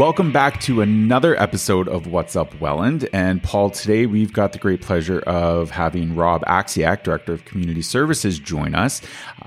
[0.00, 3.06] welcome back to another episode of What's Up Welland.
[3.12, 7.82] And Paul, today we've got the great pleasure of having Rob Axiak, Director of Community
[7.82, 9.02] Services, join us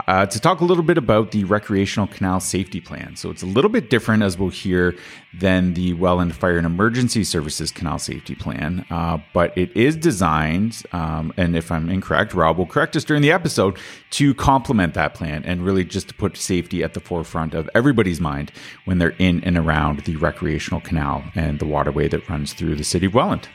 [0.08, 3.16] uh, to talk a little bit about the Recreational Canal Safety Plan.
[3.16, 4.96] So it's a little bit different, as we'll hear,
[5.34, 10.84] than the Welland Fire and Emergency Services Canal Safety Plan, uh, but it is designed,
[10.92, 13.80] um, and if I'm incorrect, Rob will correct us during the episode,
[14.12, 18.22] to complement that plan and really just to put safety at the forefront of everybody's
[18.22, 18.52] mind
[18.86, 20.43] when they're in and around the recreational
[20.84, 23.48] canal and the waterway that runs through the city of Welland.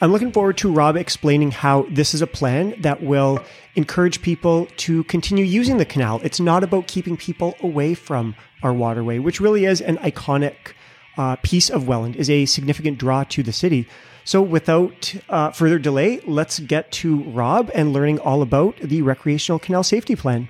[0.00, 4.66] I'm looking forward to Rob explaining how this is a plan that will encourage people
[4.76, 6.20] to continue using the canal.
[6.22, 10.54] It's not about keeping people away from our waterway, which really is an iconic
[11.16, 13.88] uh, piece of Welland, is a significant draw to the city.
[14.24, 19.58] So, without uh, further delay, let's get to Rob and learning all about the Recreational
[19.58, 20.48] Canal Safety Plan.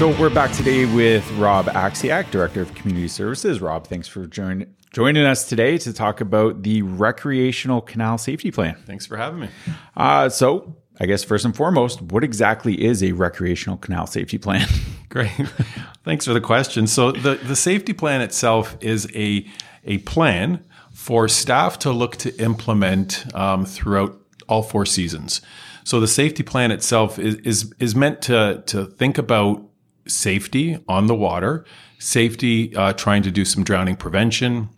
[0.00, 3.60] So we're back today with Rob Axiak, Director of Community Services.
[3.60, 8.76] Rob, thanks for join, joining us today to talk about the Recreational Canal Safety Plan.
[8.86, 9.48] Thanks for having me.
[9.94, 14.66] Uh, so I guess first and foremost, what exactly is a recreational canal safety plan?
[15.10, 15.32] Great.
[16.02, 16.86] Thanks for the question.
[16.86, 19.46] So the, the safety plan itself is a,
[19.84, 25.42] a plan for staff to look to implement um, throughout all four seasons.
[25.84, 29.66] So the safety plan itself is, is, is meant to, to think about
[30.10, 31.64] safety on the water,
[31.98, 34.68] safety, uh, trying to do some drowning prevention,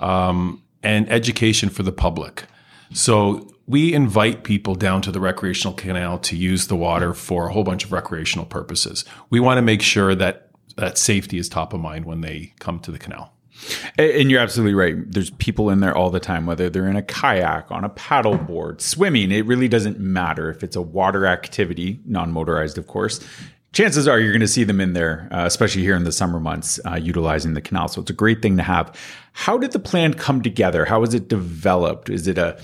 [0.00, 2.44] um, and education for the public.
[2.92, 7.52] So we invite people down to the recreational canal to use the water for a
[7.52, 9.04] whole bunch of recreational purposes.
[9.30, 12.80] We want to make sure that that safety is top of mind when they come
[12.80, 13.32] to the canal.
[13.96, 14.96] And you're absolutely right.
[15.06, 18.80] There's people in there all the time, whether they're in a kayak, on a paddleboard,
[18.80, 19.30] swimming.
[19.30, 23.20] It really doesn't matter if it's a water activity, non motorized, of course
[23.72, 26.38] chances are you're going to see them in there, uh, especially here in the summer
[26.38, 27.88] months, uh, utilizing the canal.
[27.88, 28.94] So it's a great thing to have.
[29.32, 30.84] How did the plan come together?
[30.84, 32.10] How was it developed?
[32.10, 32.60] Is it a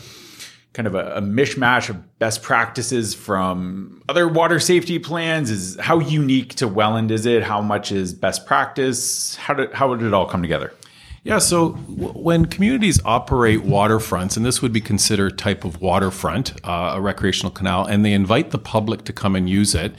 [0.75, 5.51] kind of a, a mishmash of best practices from other water safety plans?
[5.51, 7.43] Is how unique to Welland is it?
[7.43, 9.35] How much is best practice?
[9.37, 10.73] How did how did it all come together?
[11.25, 16.55] Yeah, so w- when communities operate waterfronts, and this would be considered type of waterfront,
[16.65, 19.95] uh, a recreational canal, and they invite the public to come and use it,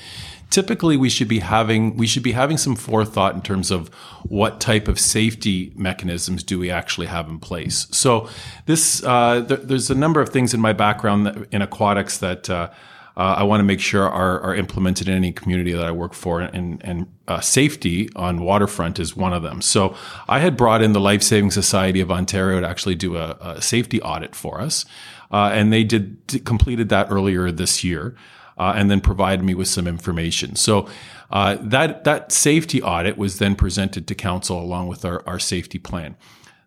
[0.49, 3.89] typically we should be having we should be having some forethought in terms of
[4.23, 7.87] what type of safety mechanisms do we actually have in place.
[7.91, 8.29] So
[8.65, 12.49] this uh, th- there's a number of things in my background that, in aquatics that.
[12.49, 12.69] Uh,
[13.17, 16.13] uh, I want to make sure are, are, implemented in any community that I work
[16.13, 19.61] for, and, and uh, safety on waterfront is one of them.
[19.61, 19.93] So
[20.29, 23.61] I had brought in the Life Saving Society of Ontario to actually do a, a
[23.61, 24.85] safety audit for us,
[25.33, 28.15] uh, and they did completed that earlier this year
[28.59, 30.55] uh, and then provided me with some information.
[30.55, 30.87] So
[31.31, 35.79] uh, that that safety audit was then presented to council along with our, our safety
[35.79, 36.15] plan.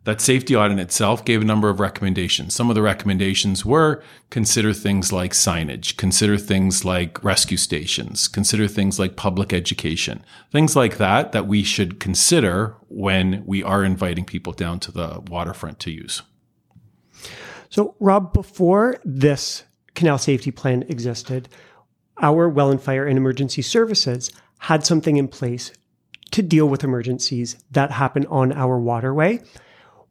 [0.04, 2.54] That safety audit itself gave a number of recommendations.
[2.54, 8.66] Some of the recommendations were consider things like signage, consider things like rescue stations, consider
[8.66, 14.24] things like public education, things like that that we should consider when we are inviting
[14.24, 16.22] people down to the waterfront to use.
[17.70, 19.62] So, Rob, before this
[19.94, 21.48] canal safety plan existed,
[22.22, 25.72] our Welland Fire and Emergency Services had something in place
[26.30, 29.42] to deal with emergencies that happen on our waterway.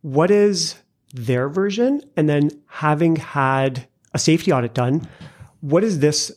[0.01, 0.75] What is
[1.13, 2.01] their version?
[2.15, 5.07] And then having had a safety audit done,
[5.61, 6.31] what is this?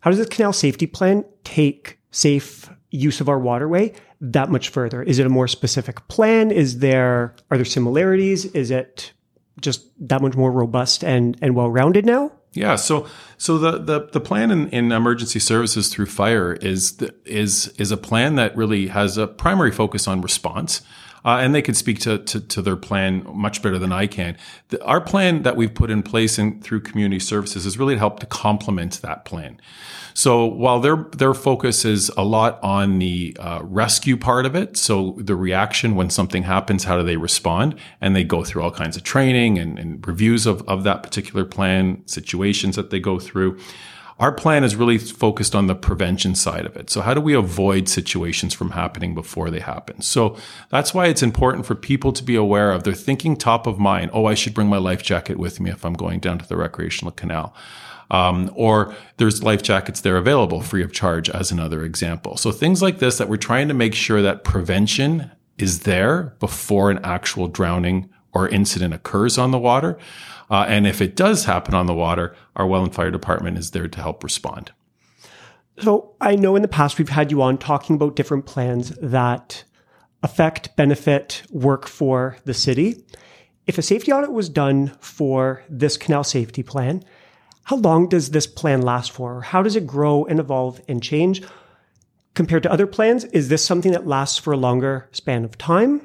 [0.00, 5.02] How does this canal safety plan take safe use of our waterway that much further?
[5.02, 6.50] Is it a more specific plan?
[6.50, 8.44] Is there are there similarities?
[8.46, 9.12] Is it
[9.60, 12.32] just that much more robust and, and well rounded now?
[12.52, 17.14] Yeah, so so the the, the plan in, in emergency services through fire is the,
[17.24, 20.80] is is a plan that really has a primary focus on response.
[21.26, 24.36] Uh, and they could speak to, to, to, their plan much better than I can.
[24.68, 27.98] The, our plan that we've put in place in, through community services is really to
[27.98, 29.60] help to complement that plan.
[30.14, 34.76] So while their their focus is a lot on the uh, rescue part of it,
[34.78, 38.70] so the reaction when something happens, how do they respond, and they go through all
[38.70, 43.18] kinds of training and, and reviews of of that particular plan, situations that they go
[43.18, 43.58] through.
[44.18, 46.88] Our plan is really focused on the prevention side of it.
[46.88, 50.00] So how do we avoid situations from happening before they happen?
[50.00, 50.36] So
[50.70, 52.82] that's why it's important for people to be aware of.
[52.82, 54.10] They're thinking top of mind.
[54.14, 56.56] Oh, I should bring my life jacket with me if I'm going down to the
[56.56, 57.54] recreational canal.
[58.10, 62.38] Um, or there's life jackets there available free of charge as another example.
[62.38, 66.90] So things like this that we're trying to make sure that prevention is there before
[66.90, 69.96] an actual drowning or incident occurs on the water.
[70.50, 73.88] Uh, and if it does happen on the water, our Welland Fire Department is there
[73.88, 74.72] to help respond.
[75.78, 79.64] So I know in the past we've had you on talking about different plans that
[80.22, 83.02] affect, benefit, work for the city.
[83.66, 87.02] If a safety audit was done for this canal safety plan,
[87.64, 89.40] how long does this plan last for?
[89.40, 91.42] How does it grow and evolve and change?
[92.34, 96.02] Compared to other plans, is this something that lasts for a longer span of time?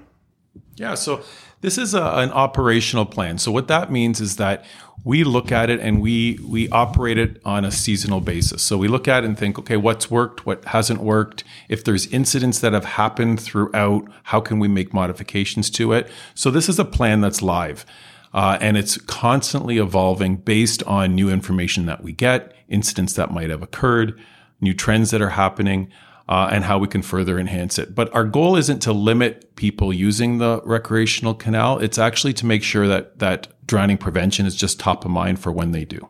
[0.76, 1.24] Yeah, so
[1.62, 3.38] this is a, an operational plan.
[3.38, 4.66] So what that means is that
[5.04, 8.62] we look at it and we we operate it on a seasonal basis.
[8.62, 11.44] So we look at it and think, okay, what's worked, what hasn't worked.
[11.70, 16.10] If there's incidents that have happened throughout, how can we make modifications to it?
[16.36, 17.86] So this is a plan that's live.
[18.34, 23.50] Uh, and it's constantly evolving based on new information that we get, incidents that might
[23.50, 24.18] have occurred,
[24.62, 25.92] new trends that are happening
[26.30, 27.94] uh, and how we can further enhance it.
[27.96, 31.80] But our goal isn't to limit people using the recreational canal.
[31.80, 35.52] It's actually to make sure that that drowning prevention is just top of mind for
[35.52, 36.10] when they do.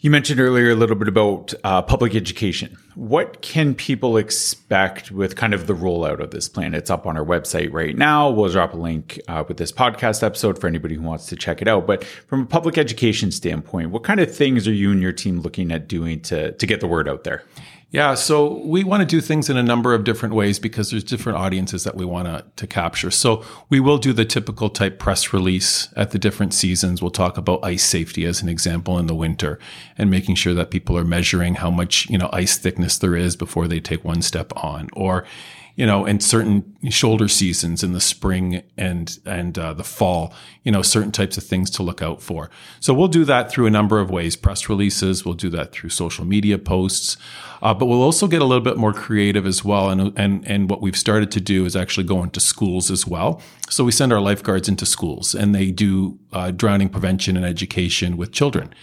[0.00, 2.78] You mentioned earlier a little bit about uh, public education.
[2.94, 6.72] What can people expect with kind of the rollout of this plan?
[6.72, 8.30] It's up on our website right now.
[8.30, 11.60] We'll drop a link uh, with this podcast episode for anybody who wants to check
[11.60, 11.84] it out.
[11.84, 15.40] But from a public education standpoint, what kind of things are you and your team
[15.40, 17.42] looking at doing to to get the word out there?
[17.90, 21.04] Yeah, so we want to do things in a number of different ways because there's
[21.04, 23.10] different audiences that we want to, to capture.
[23.10, 27.00] So we will do the typical type press release at the different seasons.
[27.00, 29.58] We'll talk about ice safety as an example in the winter
[29.96, 33.36] and making sure that people are measuring how much, you know, ice thickness there is
[33.36, 35.24] before they take one step on or
[35.78, 40.34] you know, in certain shoulder seasons in the spring and and uh, the fall,
[40.64, 42.50] you know, certain types of things to look out for.
[42.80, 45.24] So we'll do that through a number of ways: press releases.
[45.24, 47.16] We'll do that through social media posts,
[47.62, 49.88] uh, but we'll also get a little bit more creative as well.
[49.88, 53.40] And and and what we've started to do is actually go into schools as well.
[53.70, 58.16] So we send our lifeguards into schools, and they do uh, drowning prevention and education
[58.16, 58.74] with children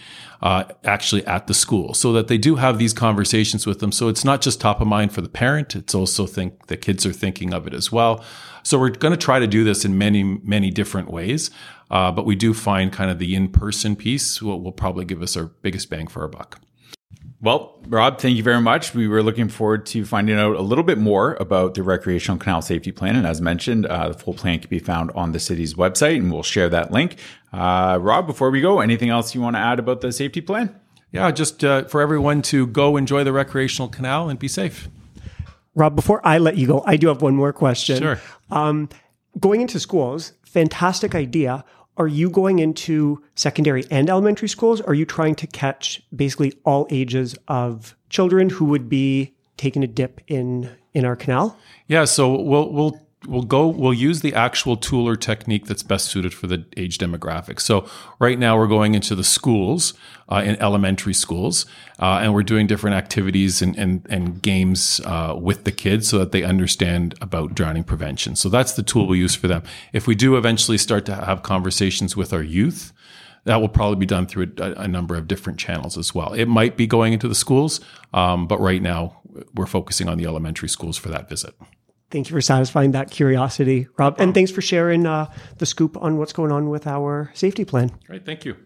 [0.42, 3.92] uh, actually at the school so that they do have these conversations with them.
[3.92, 5.74] So it's not just top of mind for the parent.
[5.74, 8.24] It's also think the kids are thinking of it as well.
[8.62, 11.50] So we're going to try to do this in many, many different ways.
[11.90, 15.36] Uh, but we do find kind of the in-person piece will, will probably give us
[15.36, 16.60] our biggest bang for our buck.
[17.46, 18.92] Well, Rob, thank you very much.
[18.92, 22.60] We were looking forward to finding out a little bit more about the recreational canal
[22.60, 23.14] safety plan.
[23.14, 26.32] And as mentioned, uh, the full plan can be found on the city's website, and
[26.32, 27.20] we'll share that link.
[27.52, 30.74] Uh, Rob, before we go, anything else you want to add about the safety plan?
[31.12, 34.88] Yeah, just uh, for everyone to go enjoy the recreational canal and be safe.
[35.76, 37.98] Rob, before I let you go, I do have one more question.
[37.98, 38.20] Sure.
[38.50, 38.88] Um,
[39.38, 41.64] going into schools, fantastic idea
[41.96, 44.80] are you going into secondary and elementary schools?
[44.82, 49.86] Are you trying to catch basically all ages of children who would be taking a
[49.86, 51.58] dip in in our canal?
[51.86, 56.06] Yeah, so we'll we'll we'll go we'll use the actual tool or technique that's best
[56.06, 57.60] suited for the age demographic.
[57.60, 57.88] So
[58.18, 59.94] right now we're going into the schools
[60.28, 61.66] uh, in elementary schools
[61.98, 66.18] uh, and we're doing different activities and, and, and games uh, with the kids so
[66.18, 68.36] that they understand about drowning prevention.
[68.36, 69.62] So that's the tool we use for them.
[69.92, 72.92] If we do eventually start to have conversations with our youth
[73.44, 76.32] that will probably be done through a, a number of different channels as well.
[76.32, 77.80] It might be going into the schools
[78.12, 79.20] um, but right now
[79.54, 81.54] we're focusing on the elementary schools for that visit
[82.10, 84.16] Thank you for satisfying that curiosity, Rob.
[84.20, 85.26] And thanks for sharing uh,
[85.58, 87.90] the scoop on what's going on with our safety plan.
[88.06, 88.24] Great.
[88.24, 88.56] Thank you.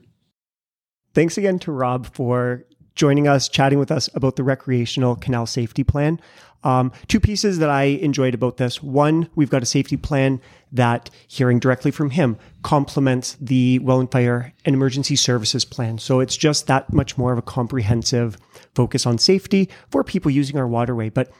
[1.14, 5.82] Thanks again to Rob for joining us, chatting with us about the recreational canal safety
[5.82, 6.20] plan.
[6.62, 8.82] Um, two pieces that I enjoyed about this.
[8.82, 10.40] One, we've got a safety plan
[10.72, 15.96] that, hearing directly from him, complements the Welland Fire and Emergency Services plan.
[15.96, 18.36] So it's just that much more of a comprehensive
[18.74, 21.08] focus on safety for people using our waterway.
[21.08, 21.32] But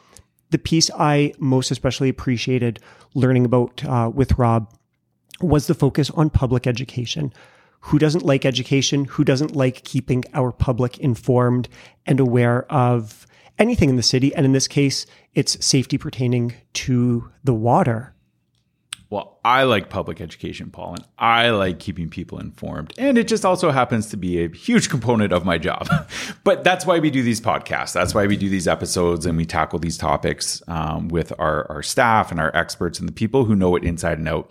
[0.51, 2.81] the piece I most especially appreciated
[3.15, 4.73] learning about uh, with Rob
[5.41, 7.33] was the focus on public education.
[7.85, 9.07] Who doesn't like education?
[9.07, 11.69] Who doesn't like keeping our public informed
[12.05, 13.27] and aware of
[13.59, 14.35] anything in the city?
[14.35, 18.15] And in this case, it's safety pertaining to the water.
[19.11, 22.95] Well, I like public education, Paul, and I like keeping people informed.
[22.97, 25.89] And it just also happens to be a huge component of my job.
[26.45, 27.93] but that's why we do these podcasts.
[27.93, 31.83] That's why we do these episodes and we tackle these topics um, with our, our
[31.83, 34.49] staff and our experts and the people who know it inside and out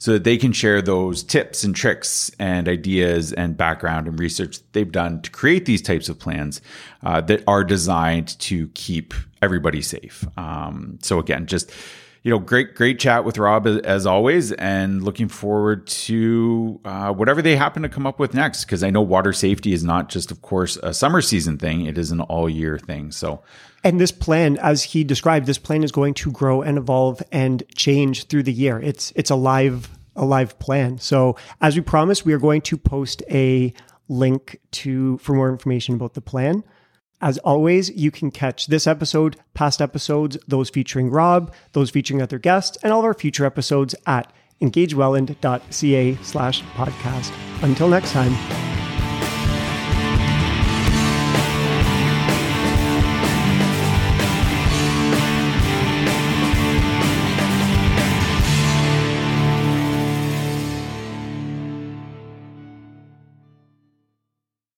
[0.00, 4.58] so that they can share those tips and tricks and ideas and background and research
[4.72, 6.60] they've done to create these types of plans
[7.04, 10.26] uh, that are designed to keep everybody safe.
[10.36, 11.70] Um, so, again, just
[12.22, 17.40] you know, great, great chat with Rob as always, and looking forward to uh, whatever
[17.40, 18.64] they happen to come up with next.
[18.64, 21.96] Because I know water safety is not just, of course, a summer season thing; it
[21.96, 23.10] is an all year thing.
[23.10, 23.42] So,
[23.82, 27.62] and this plan, as he described, this plan is going to grow and evolve and
[27.74, 28.78] change through the year.
[28.78, 30.98] It's it's a live a live plan.
[30.98, 33.72] So, as we promised, we are going to post a
[34.10, 36.64] link to for more information about the plan.
[37.20, 42.38] As always, you can catch this episode, past episodes, those featuring Rob, those featuring other
[42.38, 47.32] guests, and all of our future episodes at engagewelland.ca slash podcast.
[47.62, 48.69] Until next time.